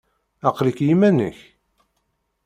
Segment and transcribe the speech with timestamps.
[0.47, 1.37] Aql-ik i yiman-nnek?